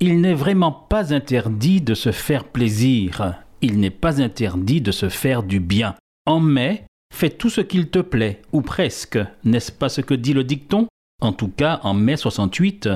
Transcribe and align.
Il 0.00 0.20
n'est 0.20 0.34
vraiment 0.34 0.70
pas 0.70 1.12
interdit 1.12 1.80
de 1.80 1.94
se 1.94 2.12
faire 2.12 2.44
plaisir. 2.44 3.34
Il 3.62 3.80
n'est 3.80 3.90
pas 3.90 4.22
interdit 4.22 4.80
de 4.80 4.92
se 4.92 5.08
faire 5.08 5.42
du 5.42 5.58
bien. 5.58 5.96
En 6.24 6.38
mai, 6.38 6.84
fais 7.12 7.30
tout 7.30 7.50
ce 7.50 7.60
qu'il 7.60 7.88
te 7.88 7.98
plaît, 7.98 8.40
ou 8.52 8.60
presque. 8.62 9.18
N'est-ce 9.42 9.72
pas 9.72 9.88
ce 9.88 10.00
que 10.00 10.14
dit 10.14 10.34
le 10.34 10.44
dicton? 10.44 10.86
En 11.20 11.32
tout 11.32 11.48
cas, 11.48 11.80
en 11.82 11.94
mai 11.94 12.16
68, 12.16 12.88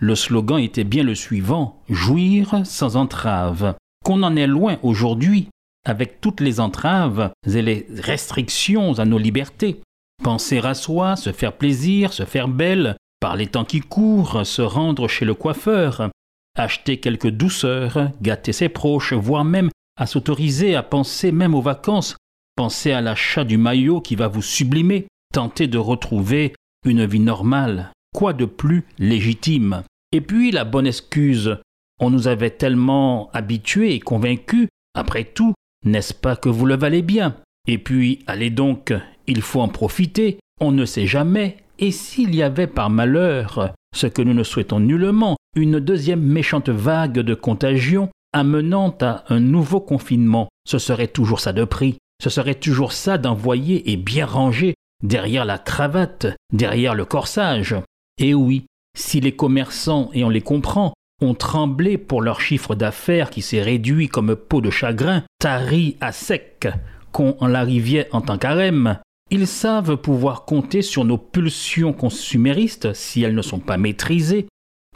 le 0.00 0.14
slogan 0.16 0.58
était 0.58 0.82
bien 0.82 1.04
le 1.04 1.14
suivant 1.14 1.80
Jouir 1.88 2.62
sans 2.64 2.96
entrave. 2.96 3.76
Qu'on 4.04 4.24
en 4.24 4.34
est 4.34 4.48
loin 4.48 4.78
aujourd'hui, 4.82 5.48
avec 5.86 6.20
toutes 6.20 6.40
les 6.40 6.58
entraves 6.58 7.30
et 7.46 7.62
les 7.62 7.86
restrictions 7.98 8.98
à 8.98 9.04
nos 9.04 9.18
libertés. 9.18 9.80
Penser 10.24 10.58
à 10.58 10.74
soi, 10.74 11.14
se 11.14 11.30
faire 11.30 11.52
plaisir, 11.52 12.12
se 12.12 12.24
faire 12.24 12.48
belle, 12.48 12.96
par 13.20 13.36
les 13.36 13.46
temps 13.46 13.64
qui 13.64 13.80
courent, 13.80 14.44
se 14.44 14.62
rendre 14.62 15.06
chez 15.06 15.24
le 15.24 15.34
coiffeur, 15.34 16.10
acheter 16.58 16.98
quelques 16.98 17.30
douceurs, 17.30 18.10
gâter 18.20 18.52
ses 18.52 18.68
proches, 18.68 19.12
voire 19.12 19.44
même 19.44 19.70
à 19.96 20.06
s'autoriser 20.06 20.74
à 20.74 20.82
penser 20.82 21.32
même 21.32 21.54
aux 21.54 21.62
vacances, 21.62 22.16
penser 22.56 22.92
à 22.92 23.00
l'achat 23.00 23.44
du 23.44 23.56
maillot 23.56 24.00
qui 24.00 24.16
va 24.16 24.28
vous 24.28 24.42
sublimer, 24.42 25.06
tenter 25.32 25.66
de 25.66 25.78
retrouver 25.78 26.54
une 26.84 27.04
vie 27.04 27.20
normale. 27.20 27.92
Quoi 28.14 28.32
de 28.32 28.44
plus 28.44 28.84
légitime? 28.98 29.82
Et 30.12 30.20
puis 30.20 30.50
la 30.50 30.64
bonne 30.64 30.86
excuse. 30.86 31.56
On 32.00 32.10
nous 32.10 32.28
avait 32.28 32.50
tellement 32.50 33.28
habitués 33.32 33.94
et 33.94 34.00
convaincus, 34.00 34.68
après 34.94 35.24
tout, 35.24 35.54
n'est-ce 35.84 36.14
pas 36.14 36.36
que 36.36 36.48
vous 36.48 36.64
le 36.64 36.76
valez 36.76 37.02
bien? 37.02 37.36
Et 37.66 37.78
puis, 37.78 38.20
allez 38.26 38.50
donc, 38.50 38.94
il 39.26 39.42
faut 39.42 39.60
en 39.60 39.68
profiter, 39.68 40.38
on 40.60 40.70
ne 40.70 40.84
sait 40.84 41.06
jamais, 41.06 41.58
et 41.78 41.90
s'il 41.90 42.34
y 42.34 42.42
avait 42.42 42.68
par 42.68 42.88
malheur, 42.88 43.74
ce 43.94 44.06
que 44.06 44.22
nous 44.22 44.32
ne 44.32 44.44
souhaitons 44.44 44.80
nullement, 44.80 45.36
une 45.58 45.80
deuxième 45.80 46.22
méchante 46.22 46.68
vague 46.68 47.18
de 47.18 47.34
contagion 47.34 48.08
amenant 48.32 48.96
à 49.00 49.24
un 49.28 49.40
nouveau 49.40 49.80
confinement, 49.80 50.48
ce 50.66 50.78
serait 50.78 51.08
toujours 51.08 51.40
ça 51.40 51.52
de 51.52 51.64
prix, 51.64 51.96
ce 52.22 52.30
serait 52.30 52.54
toujours 52.54 52.92
ça 52.92 53.18
d'envoyer 53.18 53.90
et 53.90 53.96
bien 53.96 54.26
ranger 54.26 54.74
derrière 55.02 55.44
la 55.44 55.58
cravate, 55.58 56.26
derrière 56.52 56.94
le 56.94 57.04
corsage. 57.04 57.76
Et 58.18 58.34
oui, 58.34 58.66
si 58.96 59.20
les 59.20 59.32
commerçants, 59.32 60.10
et 60.12 60.24
on 60.24 60.28
les 60.28 60.40
comprend, 60.40 60.92
ont 61.20 61.34
tremblé 61.34 61.98
pour 61.98 62.22
leur 62.22 62.40
chiffre 62.40 62.74
d'affaires 62.74 63.30
qui 63.30 63.42
s'est 63.42 63.62
réduit 63.62 64.08
comme 64.08 64.36
peau 64.36 64.60
de 64.60 64.70
chagrin, 64.70 65.24
tari 65.38 65.96
à 66.00 66.12
sec, 66.12 66.68
qu'on 67.12 67.36
en 67.40 67.46
l'arriviait 67.46 68.08
en 68.12 68.20
tant 68.20 68.38
qu'arème, 68.38 68.98
ils 69.30 69.46
savent 69.46 69.96
pouvoir 69.96 70.44
compter 70.44 70.82
sur 70.82 71.04
nos 71.04 71.18
pulsions 71.18 71.92
consuméristes, 71.92 72.94
si 72.94 73.22
elles 73.22 73.34
ne 73.34 73.42
sont 73.42 73.58
pas 73.58 73.76
maîtrisées, 73.76 74.46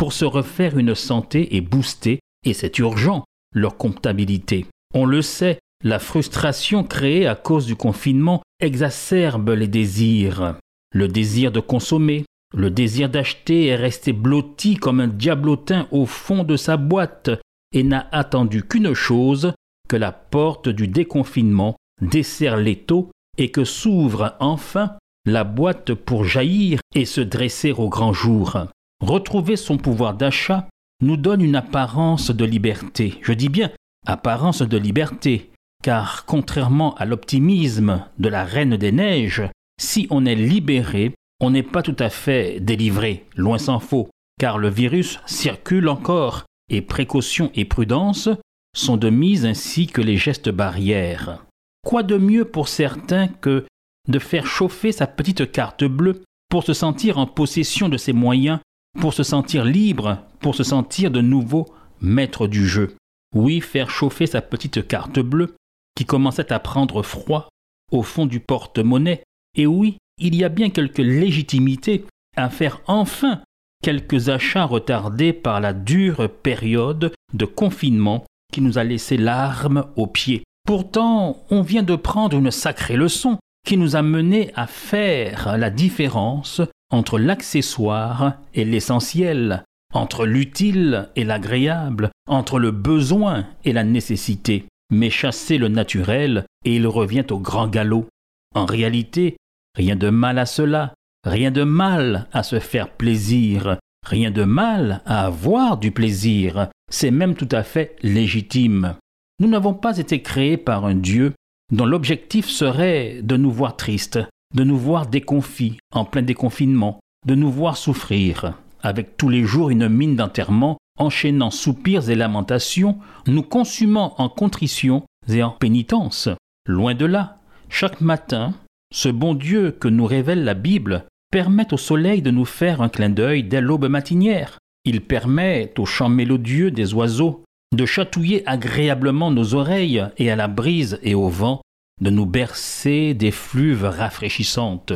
pour 0.02 0.12
se 0.12 0.24
refaire 0.24 0.76
une 0.78 0.96
santé 0.96 1.54
et 1.54 1.60
booster, 1.60 2.18
et 2.44 2.54
c'est 2.54 2.80
urgent, 2.80 3.22
leur 3.54 3.76
comptabilité. 3.76 4.66
On 4.94 5.06
le 5.06 5.22
sait, 5.22 5.60
la 5.84 6.00
frustration 6.00 6.82
créée 6.82 7.28
à 7.28 7.36
cause 7.36 7.66
du 7.66 7.76
confinement 7.76 8.42
exacerbe 8.58 9.50
les 9.50 9.68
désirs. 9.68 10.56
Le 10.92 11.06
désir 11.06 11.52
de 11.52 11.60
consommer, 11.60 12.24
le 12.52 12.68
désir 12.68 13.10
d'acheter 13.10 13.68
est 13.68 13.76
resté 13.76 14.12
blotti 14.12 14.74
comme 14.74 14.98
un 14.98 15.06
diablotin 15.06 15.86
au 15.92 16.04
fond 16.04 16.42
de 16.42 16.56
sa 16.56 16.76
boîte 16.76 17.30
et 17.72 17.84
n'a 17.84 18.08
attendu 18.10 18.64
qu'une 18.64 18.94
chose, 18.94 19.52
que 19.88 19.94
la 19.94 20.10
porte 20.10 20.68
du 20.68 20.88
déconfinement 20.88 21.76
desserre 22.00 22.56
l'étau 22.56 23.12
et 23.38 23.52
que 23.52 23.62
s'ouvre 23.62 24.34
enfin 24.40 24.96
la 25.26 25.44
boîte 25.44 25.94
pour 25.94 26.24
jaillir 26.24 26.80
et 26.92 27.04
se 27.04 27.20
dresser 27.20 27.70
au 27.70 27.88
grand 27.88 28.12
jour. 28.12 28.66
Retrouver 29.02 29.56
son 29.56 29.78
pouvoir 29.78 30.14
d'achat 30.14 30.68
nous 31.02 31.16
donne 31.16 31.42
une 31.42 31.56
apparence 31.56 32.30
de 32.30 32.44
liberté. 32.44 33.18
Je 33.22 33.32
dis 33.32 33.48
bien 33.48 33.70
apparence 34.06 34.62
de 34.62 34.78
liberté, 34.78 35.50
car 35.82 36.24
contrairement 36.24 36.94
à 36.94 37.04
l'optimisme 37.04 38.04
de 38.18 38.28
la 38.28 38.44
Reine 38.44 38.76
des 38.76 38.92
Neiges, 38.92 39.42
si 39.80 40.06
on 40.10 40.24
est 40.24 40.36
libéré, 40.36 41.14
on 41.40 41.50
n'est 41.50 41.64
pas 41.64 41.82
tout 41.82 41.96
à 41.98 42.10
fait 42.10 42.60
délivré, 42.60 43.26
loin 43.34 43.58
s'en 43.58 43.80
faut, 43.80 44.08
car 44.38 44.58
le 44.58 44.68
virus 44.68 45.18
circule 45.26 45.88
encore, 45.88 46.44
et 46.70 46.80
précaution 46.80 47.50
et 47.56 47.64
prudence 47.64 48.28
sont 48.76 48.96
de 48.96 49.10
mise 49.10 49.44
ainsi 49.44 49.88
que 49.88 50.00
les 50.00 50.16
gestes 50.16 50.48
barrières. 50.48 51.44
Quoi 51.84 52.04
de 52.04 52.16
mieux 52.16 52.44
pour 52.44 52.68
certains 52.68 53.26
que 53.26 53.66
de 54.08 54.18
faire 54.20 54.46
chauffer 54.46 54.92
sa 54.92 55.08
petite 55.08 55.50
carte 55.50 55.82
bleue 55.82 56.22
pour 56.48 56.62
se 56.62 56.72
sentir 56.72 57.18
en 57.18 57.26
possession 57.26 57.88
de 57.88 57.96
ses 57.96 58.12
moyens, 58.12 58.60
pour 59.00 59.14
se 59.14 59.22
sentir 59.22 59.64
libre, 59.64 60.18
pour 60.40 60.54
se 60.54 60.62
sentir 60.62 61.10
de 61.10 61.20
nouveau 61.20 61.66
maître 62.00 62.46
du 62.46 62.66
jeu. 62.66 62.96
Oui, 63.34 63.60
faire 63.60 63.90
chauffer 63.90 64.26
sa 64.26 64.42
petite 64.42 64.86
carte 64.86 65.20
bleue, 65.20 65.54
qui 65.96 66.04
commençait 66.04 66.52
à 66.52 66.58
prendre 66.58 67.02
froid 67.02 67.48
au 67.90 68.02
fond 68.02 68.26
du 68.26 68.40
porte-monnaie, 68.40 69.22
et 69.56 69.66
oui, 69.66 69.98
il 70.18 70.34
y 70.34 70.44
a 70.44 70.48
bien 70.48 70.70
quelque 70.70 71.02
légitimité 71.02 72.04
à 72.36 72.48
faire 72.48 72.80
enfin 72.86 73.42
quelques 73.82 74.28
achats 74.28 74.64
retardés 74.64 75.32
par 75.32 75.60
la 75.60 75.72
dure 75.72 76.30
période 76.30 77.12
de 77.34 77.44
confinement 77.44 78.24
qui 78.52 78.60
nous 78.60 78.78
a 78.78 78.84
laissé 78.84 79.16
l'arme 79.16 79.86
aux 79.96 80.06
pieds. 80.06 80.44
Pourtant, 80.66 81.42
on 81.50 81.62
vient 81.62 81.82
de 81.82 81.96
prendre 81.96 82.36
une 82.36 82.50
sacrée 82.50 82.96
leçon 82.96 83.38
qui 83.66 83.76
nous 83.76 83.96
a 83.96 84.02
mené 84.02 84.52
à 84.54 84.66
faire 84.66 85.56
la 85.58 85.70
différence 85.70 86.60
entre 86.92 87.18
l'accessoire 87.18 88.34
et 88.54 88.64
l'essentiel, 88.64 89.64
entre 89.92 90.26
l'utile 90.26 91.08
et 91.16 91.24
l'agréable, 91.24 92.10
entre 92.28 92.58
le 92.58 92.70
besoin 92.70 93.46
et 93.64 93.72
la 93.72 93.82
nécessité, 93.82 94.66
mais 94.90 95.10
chasser 95.10 95.58
le 95.58 95.68
naturel 95.68 96.44
et 96.64 96.76
il 96.76 96.86
revient 96.86 97.24
au 97.30 97.38
grand 97.38 97.66
galop. 97.66 98.06
En 98.54 98.66
réalité, 98.66 99.36
rien 99.74 99.96
de 99.96 100.10
mal 100.10 100.38
à 100.38 100.46
cela, 100.46 100.94
rien 101.24 101.50
de 101.50 101.64
mal 101.64 102.28
à 102.32 102.42
se 102.42 102.60
faire 102.60 102.90
plaisir, 102.90 103.78
rien 104.06 104.30
de 104.30 104.44
mal 104.44 105.02
à 105.06 105.26
avoir 105.26 105.78
du 105.78 105.90
plaisir, 105.90 106.68
c'est 106.90 107.10
même 107.10 107.34
tout 107.34 107.48
à 107.50 107.62
fait 107.62 107.96
légitime. 108.02 108.96
Nous 109.40 109.48
n'avons 109.48 109.74
pas 109.74 109.98
été 109.98 110.20
créés 110.20 110.58
par 110.58 110.84
un 110.84 110.94
Dieu 110.94 111.32
dont 111.72 111.86
l'objectif 111.86 112.48
serait 112.48 113.20
de 113.22 113.36
nous 113.36 113.50
voir 113.50 113.76
tristes, 113.76 114.20
de 114.54 114.64
nous 114.64 114.78
voir 114.78 115.06
déconfits, 115.06 115.78
en 115.92 116.04
plein 116.04 116.22
déconfinement, 116.22 117.00
de 117.26 117.34
nous 117.34 117.50
voir 117.50 117.76
souffrir, 117.76 118.54
avec 118.82 119.16
tous 119.16 119.28
les 119.28 119.44
jours 119.44 119.70
une 119.70 119.88
mine 119.88 120.16
d'enterrement, 120.16 120.78
enchaînant 120.98 121.50
soupirs 121.50 122.10
et 122.10 122.14
lamentations, 122.14 122.98
nous 123.26 123.42
consumant 123.42 124.14
en 124.18 124.28
contrition 124.28 125.04
et 125.28 125.42
en 125.42 125.50
pénitence. 125.50 126.28
Loin 126.66 126.94
de 126.94 127.06
là, 127.06 127.38
chaque 127.68 128.00
matin, 128.00 128.54
ce 128.92 129.08
bon 129.08 129.34
Dieu 129.34 129.70
que 129.72 129.88
nous 129.88 130.04
révèle 130.04 130.44
la 130.44 130.54
Bible 130.54 131.04
permet 131.30 131.72
au 131.72 131.78
soleil 131.78 132.20
de 132.20 132.30
nous 132.30 132.44
faire 132.44 132.82
un 132.82 132.88
clin 132.88 133.08
d'œil 133.08 133.44
dès 133.44 133.60
l'aube 133.60 133.88
matinière. 133.88 134.58
Il 134.84 135.00
permet 135.00 135.72
au 135.78 135.86
chant 135.86 136.08
mélodieux 136.08 136.70
des 136.70 136.92
oiseaux 136.92 137.42
de 137.72 137.86
chatouiller 137.86 138.46
agréablement 138.46 139.30
nos 139.30 139.54
oreilles 139.54 140.04
et 140.18 140.30
à 140.30 140.36
la 140.36 140.46
brise 140.46 140.98
et 141.02 141.14
au 141.14 141.28
vent, 141.28 141.62
de 142.00 142.10
nous 142.10 142.26
bercer 142.26 143.14
des 143.14 143.30
fluves 143.30 143.84
rafraîchissantes. 143.84 144.92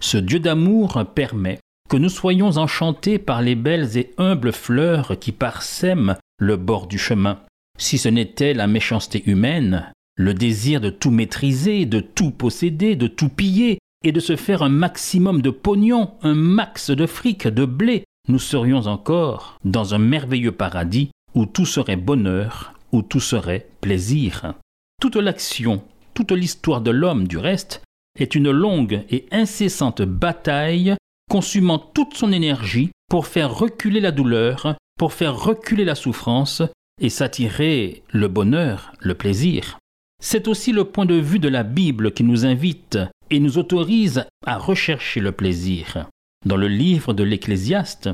Ce 0.00 0.16
Dieu 0.16 0.38
d'amour 0.38 1.04
permet 1.14 1.58
que 1.88 1.96
nous 1.96 2.08
soyons 2.08 2.56
enchantés 2.56 3.18
par 3.18 3.42
les 3.42 3.54
belles 3.54 3.96
et 3.96 4.12
humbles 4.18 4.52
fleurs 4.52 5.18
qui 5.18 5.32
parsèment 5.32 6.16
le 6.38 6.56
bord 6.56 6.86
du 6.86 6.98
chemin. 6.98 7.40
Si 7.78 7.98
ce 7.98 8.08
n'était 8.08 8.54
la 8.54 8.66
méchanceté 8.66 9.22
humaine, 9.26 9.92
le 10.16 10.34
désir 10.34 10.80
de 10.80 10.90
tout 10.90 11.10
maîtriser, 11.10 11.86
de 11.86 12.00
tout 12.00 12.30
posséder, 12.30 12.96
de 12.96 13.06
tout 13.06 13.28
piller, 13.28 13.78
et 14.04 14.12
de 14.12 14.20
se 14.20 14.36
faire 14.36 14.62
un 14.62 14.68
maximum 14.68 15.42
de 15.42 15.50
pognon, 15.50 16.12
un 16.22 16.34
max 16.34 16.90
de 16.90 17.06
fric, 17.06 17.48
de 17.48 17.64
blé, 17.64 18.04
nous 18.28 18.38
serions 18.38 18.86
encore 18.86 19.58
dans 19.64 19.94
un 19.94 19.98
merveilleux 19.98 20.52
paradis 20.52 21.10
où 21.34 21.46
tout 21.46 21.66
serait 21.66 21.96
bonheur, 21.96 22.74
où 22.92 23.02
tout 23.02 23.20
serait 23.20 23.66
plaisir. 23.80 24.54
Toute 25.00 25.16
l'action, 25.16 25.82
toute 26.16 26.32
l'histoire 26.32 26.80
de 26.80 26.90
l'homme, 26.90 27.28
du 27.28 27.36
reste, 27.36 27.82
est 28.18 28.34
une 28.34 28.50
longue 28.50 29.04
et 29.10 29.26
incessante 29.30 30.00
bataille 30.00 30.96
consumant 31.30 31.78
toute 31.78 32.14
son 32.14 32.32
énergie 32.32 32.90
pour 33.08 33.26
faire 33.26 33.54
reculer 33.54 34.00
la 34.00 34.12
douleur 34.12 34.76
pour 34.98 35.12
faire 35.12 35.38
reculer 35.38 35.84
la 35.84 35.94
souffrance 35.94 36.62
et 37.02 37.10
s'attirer 37.10 38.02
le 38.08 38.28
bonheur, 38.28 38.92
le 39.00 39.14
plaisir. 39.14 39.78
C'est 40.22 40.48
aussi 40.48 40.72
le 40.72 40.84
point 40.84 41.04
de 41.04 41.16
vue 41.16 41.38
de 41.38 41.48
la 41.48 41.62
Bible 41.62 42.12
qui 42.12 42.24
nous 42.24 42.46
invite 42.46 42.98
et 43.28 43.38
nous 43.38 43.58
autorise 43.58 44.24
à 44.46 44.56
rechercher 44.56 45.20
le 45.20 45.32
plaisir. 45.32 46.08
Dans 46.46 46.56
le 46.56 46.68
livre 46.68 47.12
de 47.12 47.24
l'Ecclésiaste, 47.24 48.08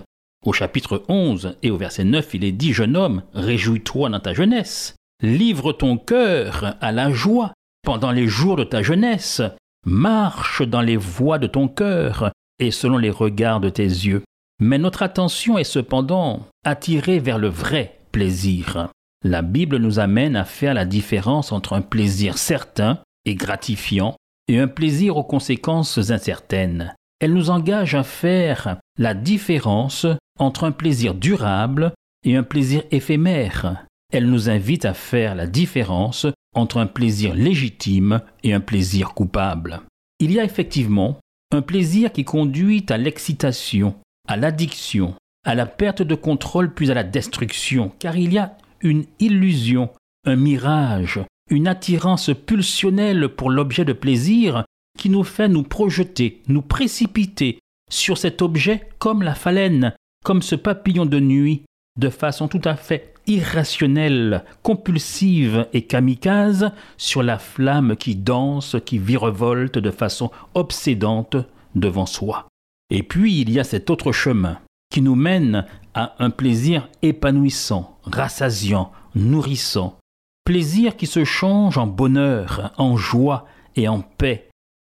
au 0.45 0.53
chapitre 0.53 1.05
11 1.07 1.57
et 1.63 1.71
au 1.71 1.77
verset 1.77 2.03
9, 2.03 2.35
il 2.35 2.45
est 2.45 2.51
dit 2.51 2.73
Jeune 2.73 2.97
homme, 2.97 3.23
réjouis-toi 3.33 4.09
dans 4.09 4.19
ta 4.19 4.35
jeunesse, 4.35 4.97
livre 5.23 5.73
ton 5.73 5.97
cœur 5.97 6.75
à 6.81 6.91
la 6.91 7.13
joie 7.13 7.53
pendant 7.83 8.13
les 8.13 8.27
jours 8.27 8.57
de 8.57 8.65
ta 8.65 8.83
jeunesse, 8.83 9.43
marche 9.85 10.63
dans 10.63 10.81
les 10.81 10.97
voies 10.97 11.39
de 11.39 11.47
ton 11.47 11.69
cœur 11.69 12.31
et 12.59 12.71
selon 12.71 12.99
les 12.99 13.11
regards 13.11 13.61
de 13.61 13.69
tes 13.69 13.83
yeux. 13.83 14.23
Mais 14.61 14.79
notre 14.79 15.03
attention 15.03 15.59
est 15.59 15.65
cependant 15.65 16.47
attirée 16.65 17.19
vers 17.19 17.39
le 17.39 17.49
vrai 17.49 17.99
plaisir. 18.13 18.89
La 19.25 19.43
Bible 19.43 19.79
nous 19.79 19.99
amène 19.99 20.37
à 20.37 20.45
faire 20.45 20.75
la 20.75 20.85
différence 20.85 21.53
entre 21.53 21.73
un 21.73 21.81
plaisir 21.81 22.39
certain 22.39 22.99
et 23.25 23.35
gratifiant 23.35 24.17
et 24.49 24.59
un 24.59 24.69
plaisir 24.69 25.17
aux 25.17 25.25
conséquences 25.25 26.11
incertaines. 26.11 26.95
Elle 27.21 27.35
nous 27.35 27.51
engage 27.51 27.95
à 27.95 28.03
faire 28.03 28.79
la 28.99 29.15
différence 29.15 30.07
entre 30.39 30.65
un 30.65 30.73
plaisir 30.73 31.15
durable 31.15 31.93
et 32.25 32.37
un 32.37 32.43
plaisir 32.43 32.83
éphémère. 32.91 33.87
Elle 34.13 34.29
nous 34.29 34.51
invite 34.51 34.85
à 34.85 34.93
faire 34.93 35.35
la 35.35 35.47
différence 35.47 36.27
entre 36.55 36.77
un 36.77 36.87
plaisir 36.87 37.35
légitime 37.35 38.21
et 38.43 38.53
un 38.53 38.61
plaisir 38.61 39.15
coupable. 39.15 39.81
Il 40.21 40.33
y 40.33 40.39
a 40.39 40.45
effectivement 40.45 41.19
un 41.51 41.63
plaisir 41.63 42.13
qui 42.13 42.25
conduit 42.25 42.85
à 42.91 42.99
l'excitation, 42.99 43.95
à 44.29 44.37
l'addiction, 44.37 45.15
à 45.45 45.55
la 45.55 45.65
perte 45.65 46.03
de 46.03 46.15
contrôle 46.15 46.75
puis 46.75 46.91
à 46.91 46.95
la 46.95 47.05
destruction, 47.05 47.91
car 47.99 48.17
il 48.17 48.35
y 48.35 48.39
a 48.39 48.57
une 48.83 49.07
illusion, 49.19 49.89
un 50.27 50.37
mirage, 50.37 51.21
une 51.51 51.67
attirance 51.67 52.31
pulsionnelle 52.47 53.31
pour 53.31 53.51
l'objet 53.51 53.87
de 53.87 53.95
plaisir 53.95 54.65
qui 54.99 55.09
nous 55.09 55.25
fait 55.25 55.49
nous 55.49 55.63
projeter, 55.63 56.43
nous 56.49 56.63
précipiter 56.63 57.59
sur 57.91 58.19
cet 58.19 58.43
objet 58.43 58.89
comme 58.99 59.23
la 59.23 59.35
phalène, 59.35 59.95
comme 60.23 60.43
ce 60.43 60.55
papillon 60.55 61.07
de 61.07 61.19
nuit, 61.19 61.63
de 61.99 62.11
façon 62.11 62.47
tout 62.47 62.61
à 62.65 62.77
fait 62.77 63.12
irrationnelle, 63.27 64.45
compulsive 64.63 65.67
et 65.73 65.83
kamikaze 65.83 66.73
sur 66.97 67.23
la 67.23 67.39
flamme 67.39 67.97
qui 67.97 68.17
danse, 68.17 68.77
qui 68.85 68.99
virevolte 68.99 69.79
de 69.79 69.91
façon 69.91 70.31
obsédante 70.55 71.37
devant 71.75 72.07
soi. 72.07 72.47
Et 72.91 73.03
puis 73.03 73.41
il 73.41 73.51
y 73.51 73.59
a 73.59 73.65
cet 73.65 73.91
autre 73.91 74.13
chemin 74.13 74.59
qui 74.91 75.01
nous 75.01 75.15
mène 75.15 75.67
à 75.95 76.15
un 76.19 76.31
plaisir 76.31 76.89
épanouissant, 77.03 77.99
rassasiant, 78.05 78.93
nourrissant, 79.15 79.99
plaisir 80.45 80.97
qui 80.97 81.07
se 81.07 81.25
change 81.25 81.79
en 81.79 81.87
bonheur, 81.87 82.73
en 82.77 82.97
joie 82.97 83.47
et 83.77 83.89
en 83.89 84.01
paix, 84.01 84.49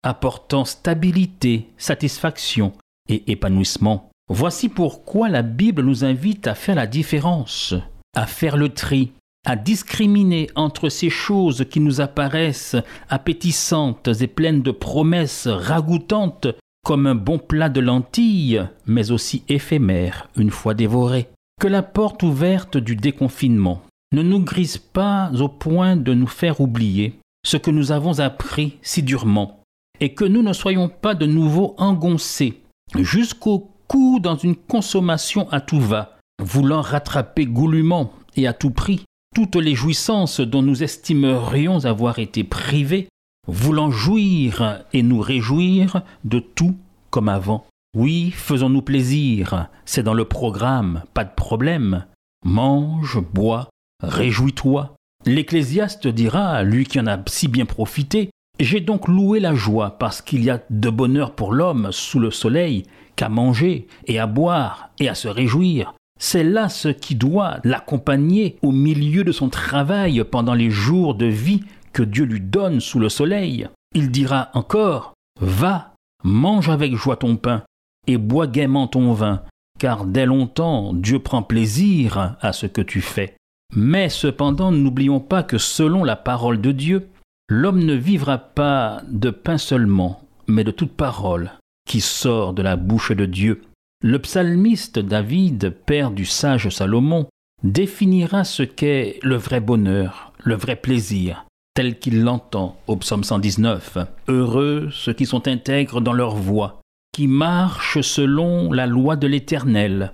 apportant 0.03 0.65
stabilité, 0.65 1.69
satisfaction 1.79 2.73
et 3.09 3.31
épanouissement. 3.31 4.11
Voici 4.29 4.69
pourquoi 4.69 5.29
la 5.29 5.43
Bible 5.43 5.83
nous 5.83 6.05
invite 6.05 6.47
à 6.47 6.55
faire 6.55 6.75
la 6.75 6.87
différence, 6.87 7.75
à 8.17 8.27
faire 8.27 8.57
le 8.57 8.71
tri, 8.71 9.13
à 9.47 9.55
discriminer 9.55 10.49
entre 10.57 10.89
ces 10.89 11.11
choses 11.11 11.67
qui 11.71 11.79
nous 11.79 12.01
apparaissent 12.01 12.77
appétissantes 13.09 14.09
et 14.21 14.27
pleines 14.27 14.63
de 14.63 14.73
promesses 14.73 15.47
ragoûtantes 15.47 16.49
comme 16.83 17.07
un 17.07 17.15
bon 17.15 17.39
plat 17.39 17.69
de 17.69 17.81
lentilles, 17.81 18.67
mais 18.87 19.13
aussi 19.13 19.45
éphémères 19.49 20.29
une 20.37 20.51
fois 20.51 20.75
dévorées. 20.75 21.29
Que 21.61 21.69
la 21.69 21.83
porte 21.83 22.23
ouverte 22.23 22.77
du 22.77 22.97
déconfinement 22.97 23.83
ne 24.13 24.23
nous 24.23 24.41
grise 24.41 24.79
pas 24.79 25.31
au 25.39 25.49
point 25.49 25.97
de 25.97 26.15
nous 26.15 26.27
faire 26.27 26.61
oublier 26.61 27.19
ce 27.45 27.57
que 27.57 27.71
nous 27.71 27.93
avons 27.93 28.19
appris 28.21 28.77
si 28.83 29.03
durement, 29.03 29.61
et 30.01 30.15
que 30.15 30.25
nous 30.25 30.43
ne 30.43 30.53
soyons 30.53 30.89
pas 30.89 31.15
de 31.15 31.27
nouveau 31.27 31.75
engoncés 31.79 32.63
jusqu'au 32.99 33.71
coup 33.89 34.21
dans 34.21 34.37
une 34.37 34.57
consommation 34.57 35.49
à 35.51 35.61
tout 35.61 35.81
va, 35.81 36.16
voulant 36.43 36.81
rattraper 36.81 37.47
goulûment 37.47 38.13
et 38.37 38.47
à 38.47 38.53
tout 38.53 38.71
prix 38.71 39.05
toutes 39.37 39.57
les 39.57 39.75
jouissances 39.75 40.41
dont 40.41 40.63
nous 40.63 40.83
estimerions 40.83 41.85
avoir 41.85 42.19
été 42.19 42.43
privés, 42.43 43.11
voulant 43.47 43.91
jouir 43.91 44.83
et 44.95 45.03
nous 45.03 45.21
réjouir 45.21 46.01
de 46.25 46.39
tout 46.39 46.75
comme 47.11 47.29
avant. 47.29 47.67
Oui, 47.95 48.31
faisons-nous 48.31 48.81
plaisir, 48.81 49.69
c'est 49.85 50.03
dans 50.03 50.15
le 50.15 50.25
programme, 50.25 51.03
pas 51.13 51.25
de 51.25 51.35
problème. 51.35 52.07
Mange, 52.47 53.21
bois, 53.21 53.69
réjouis-toi. 54.03 54.95
L'Ecclésiaste 55.27 56.09
dira, 56.09 56.63
lui 56.63 56.87
qui 56.87 56.99
en 56.99 57.07
a 57.07 57.19
si 57.27 57.49
bien 57.49 57.67
profité, 57.67 58.31
J'ai 58.59 58.81
donc 58.81 59.07
loué 59.07 59.39
la 59.39 59.55
joie 59.55 59.99
parce 59.99 60.23
qu'il 60.23 60.43
y 60.43 60.49
a 60.49 60.63
de 60.71 60.89
bonheur 60.89 61.35
pour 61.35 61.53
l'homme 61.53 61.89
sous 61.93 62.19
le 62.19 62.31
soleil 62.31 62.85
qu'à 63.17 63.29
manger 63.29 63.87
et 64.07 64.19
à 64.19 64.27
boire 64.27 64.89
et 64.99 65.11
à 65.11 65.15
se 65.15 65.29
réjouir. 65.29 65.93
C'est 66.19 66.45
là 66.45 66.69
ce 66.69 66.89
qui 66.89 67.15
doit 67.15 67.59
l'accompagner 67.65 68.59
au 68.63 68.73
milieu 68.73 69.23
de 69.23 69.33
son 69.33 69.49
travail 69.49 70.25
pendant 70.31 70.55
les 70.55 70.71
jours 70.71 71.15
de 71.15 71.27
vie 71.27 71.63
que 71.93 72.03
Dieu 72.03 72.25
lui 72.25 72.41
donne 72.41 72.81
sous 72.81 72.99
le 72.99 73.09
soleil. 73.09 73.69
Il 73.95 74.11
dira 74.11 74.51
encore 74.55 75.15
Va, 75.41 75.95
mange 76.25 76.69
avec 76.69 76.95
joie 76.95 77.17
ton 77.17 77.37
pain 77.37 77.63
et 78.07 78.17
bois 78.17 78.47
gaiement 78.47 78.87
ton 78.87 79.13
vin, 79.13 79.43
car 79.79 80.05
dès 80.07 80.27
longtemps 80.27 80.95
Dieu 80.95 81.19
prend 81.19 81.43
plaisir 81.43 82.37
à 82.41 82.53
ce 82.53 82.67
que 82.67 82.81
tu 82.81 83.01
fais. 83.01 83.37
Mais 83.75 84.09
cependant, 84.09 84.73
n'oublions 84.73 85.21
pas 85.21 85.43
que 85.43 85.59
selon 85.59 86.05
la 86.05 86.17
parole 86.17 86.61
de 86.61 86.73
Dieu, 86.73 87.09
l'homme 87.49 87.85
ne 87.85 87.95
vivra 87.95 88.39
pas 88.39 89.03
de 89.09 89.31
pain 89.31 89.59
seulement, 89.59 90.23
mais 90.47 90.65
de 90.65 90.71
toute 90.71 90.93
parole 90.93 91.53
qui 91.87 92.01
sort 92.01 92.53
de 92.53 92.63
la 92.63 92.77
bouche 92.77 93.13
de 93.13 93.27
Dieu. 93.27 93.63
Le 94.03 94.19
psalmiste 94.19 94.99
David, 94.99 95.71
père 95.71 96.11
du 96.11 96.27
sage 96.27 96.69
Salomon, 96.69 97.27
définira 97.63 98.45
ce 98.45 98.63
qu'est 98.63 99.19
le 99.23 99.37
vrai 99.37 99.61
bonheur, 99.61 100.33
le 100.45 100.55
vrai 100.55 100.77
plaisir, 100.77 101.47
tel 101.73 101.99
qu'il 101.99 102.23
l'entend 102.23 102.77
au 102.89 102.97
psaume 102.97 103.25
119. 103.25 103.97
Heureux 104.29 104.91
ceux 104.93 105.15
qui 105.15 105.25
sont 105.25 105.49
intègres 105.49 106.03
dans 106.03 106.13
leur 106.13 106.37
voie, 106.37 106.83
qui 107.13 107.27
marchent 107.27 108.03
selon 108.03 108.71
la 108.71 108.87
loi 108.87 109.17
de 109.17 109.27
l'Éternel. 109.27 110.13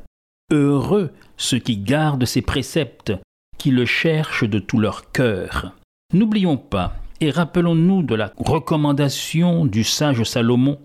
Heureux 0.53 1.11
ceux 1.37 1.59
qui 1.59 1.77
gardent 1.77 2.25
ses 2.25 2.43
préceptes, 2.43 3.13
qui 3.59 3.73
le 3.73 3.85
cherchent 3.85 4.49
de 4.49 4.61
tout 4.61 4.79
leur 4.79 5.11
cœur. 5.11 5.73
N'oublions 6.15 6.57
pas 6.57 6.95
et 7.21 7.33
rappelons-nous 7.33 8.05
de 8.05 8.15
la 8.15 8.33
recommandation 8.37 9.67
du 9.67 9.83
sage 9.83 10.23
Salomon 10.23 10.79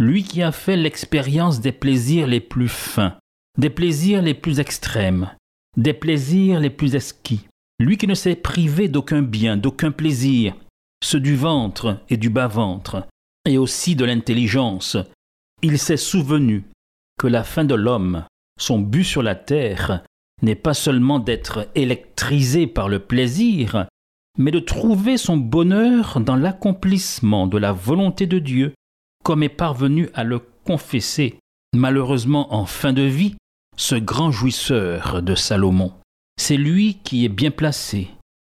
lui 0.00 0.24
qui 0.24 0.42
a 0.42 0.50
fait 0.50 0.78
l'expérience 0.78 1.60
des 1.60 1.72
plaisirs 1.72 2.26
les 2.26 2.40
plus 2.40 2.70
fins, 2.70 3.18
des 3.58 3.68
plaisirs 3.68 4.22
les 4.22 4.32
plus 4.32 4.58
extrêmes, 4.58 5.30
des 5.76 5.92
plaisirs 5.92 6.58
les 6.58 6.70
plus 6.70 6.94
esquis, 6.94 7.46
lui 7.78 7.98
qui 7.98 8.06
ne 8.06 8.14
s'est 8.14 8.34
privé 8.34 8.88
d'aucun 8.88 9.20
bien, 9.20 9.58
d'aucun 9.58 9.90
plaisir, 9.90 10.56
ceux 11.04 11.20
du 11.20 11.36
ventre 11.36 12.00
et 12.08 12.16
du 12.16 12.30
bas-ventre, 12.30 13.06
et 13.46 13.58
aussi 13.58 13.94
de 13.94 14.06
l'intelligence, 14.06 14.96
il 15.60 15.78
s'est 15.78 15.98
souvenu 15.98 16.64
que 17.18 17.26
la 17.26 17.44
fin 17.44 17.66
de 17.66 17.74
l'homme, 17.74 18.24
son 18.58 18.78
but 18.78 19.04
sur 19.04 19.22
la 19.22 19.34
terre, 19.34 20.02
n'est 20.40 20.54
pas 20.54 20.72
seulement 20.74 21.18
d'être 21.18 21.68
électrisé 21.74 22.66
par 22.66 22.88
le 22.88 23.00
plaisir, 23.00 23.86
mais 24.38 24.50
de 24.50 24.60
trouver 24.60 25.18
son 25.18 25.36
bonheur 25.36 26.20
dans 26.20 26.36
l'accomplissement 26.36 27.46
de 27.46 27.58
la 27.58 27.72
volonté 27.72 28.26
de 28.26 28.38
Dieu 28.38 28.72
comme 29.24 29.42
est 29.42 29.48
parvenu 29.48 30.08
à 30.14 30.24
le 30.24 30.40
confesser, 30.64 31.38
malheureusement 31.74 32.54
en 32.54 32.66
fin 32.66 32.92
de 32.92 33.02
vie, 33.02 33.36
ce 33.76 33.94
grand 33.94 34.30
jouisseur 34.30 35.22
de 35.22 35.34
Salomon. 35.34 35.92
C'est 36.38 36.56
lui 36.56 36.98
qui 37.04 37.24
est 37.24 37.30
bien 37.30 37.50
placé, 37.50 38.08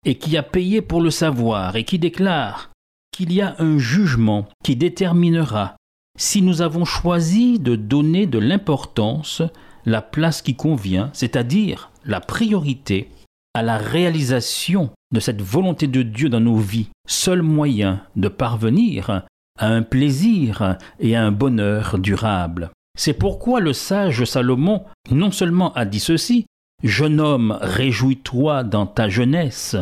et 0.05 0.17
qui 0.17 0.37
a 0.37 0.43
payé 0.43 0.81
pour 0.81 1.01
le 1.01 1.09
savoir, 1.09 1.75
et 1.75 1.83
qui 1.83 1.99
déclare 1.99 2.71
qu'il 3.11 3.31
y 3.31 3.41
a 3.41 3.55
un 3.59 3.77
jugement 3.77 4.47
qui 4.63 4.75
déterminera 4.75 5.75
si 6.17 6.41
nous 6.41 6.61
avons 6.61 6.85
choisi 6.85 7.59
de 7.59 7.75
donner 7.75 8.27
de 8.27 8.39
l'importance, 8.39 9.41
la 9.85 10.01
place 10.01 10.41
qui 10.41 10.55
convient, 10.55 11.09
c'est-à-dire 11.13 11.91
la 12.05 12.19
priorité, 12.19 13.09
à 13.53 13.61
la 13.61 13.77
réalisation 13.77 14.89
de 15.11 15.19
cette 15.19 15.41
volonté 15.41 15.87
de 15.87 16.01
Dieu 16.01 16.29
dans 16.29 16.39
nos 16.39 16.57
vies, 16.57 16.89
seul 17.07 17.41
moyen 17.41 18.03
de 18.15 18.27
parvenir 18.27 19.25
à 19.59 19.67
un 19.67 19.83
plaisir 19.83 20.77
et 20.99 21.15
à 21.15 21.23
un 21.23 21.31
bonheur 21.31 21.97
durable. 21.99 22.71
C'est 22.97 23.13
pourquoi 23.13 23.59
le 23.59 23.73
sage 23.73 24.23
Salomon 24.25 24.83
non 25.09 25.31
seulement 25.31 25.73
a 25.73 25.85
dit 25.85 25.99
ceci, 25.99 26.45
Jeune 26.83 27.21
homme, 27.21 27.57
réjouis-toi 27.61 28.65
dans 28.65 28.85
ta 28.85 29.07
jeunesse, 29.07 29.77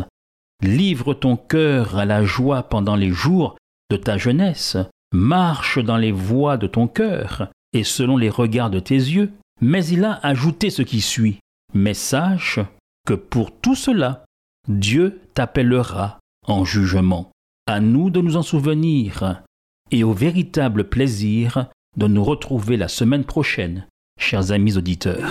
livre 0.62 1.14
ton 1.14 1.36
cœur 1.36 1.98
à 1.98 2.04
la 2.04 2.24
joie 2.24 2.62
pendant 2.62 2.94
les 2.94 3.10
jours 3.10 3.56
de 3.90 3.96
ta 3.96 4.18
jeunesse, 4.18 4.76
marche 5.12 5.78
dans 5.78 5.96
les 5.96 6.12
voies 6.12 6.56
de 6.56 6.68
ton 6.68 6.86
cœur 6.86 7.48
et 7.72 7.82
selon 7.82 8.16
les 8.16 8.30
regards 8.30 8.70
de 8.70 8.78
tes 8.78 8.94
yeux, 8.94 9.32
mais 9.60 9.84
il 9.86 10.04
a 10.04 10.20
ajouté 10.22 10.70
ce 10.70 10.82
qui 10.82 11.00
suit. 11.00 11.40
Mais 11.74 11.94
sache 11.94 12.60
que 13.04 13.14
pour 13.14 13.50
tout 13.50 13.74
cela, 13.74 14.24
Dieu 14.68 15.20
t'appellera 15.34 16.20
en 16.46 16.64
jugement. 16.64 17.30
À 17.66 17.80
nous 17.80 18.10
de 18.10 18.20
nous 18.20 18.36
en 18.36 18.42
souvenir 18.42 19.42
et 19.92 20.02
au 20.02 20.12
véritable 20.12 20.88
plaisir 20.88 21.66
de 21.96 22.06
nous 22.08 22.24
retrouver 22.24 22.76
la 22.76 22.88
semaine 22.88 23.24
prochaine, 23.24 23.86
chers 24.18 24.50
amis 24.50 24.76
auditeurs. 24.76 25.30